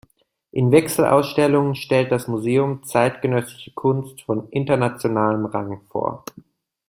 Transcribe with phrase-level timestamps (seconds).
[0.51, 6.25] In Wechselausstellungen stellt das Museum zeitgenössische Kunst von internationalem Rang vor.